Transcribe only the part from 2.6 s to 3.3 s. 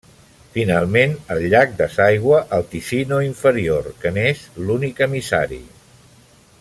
Ticino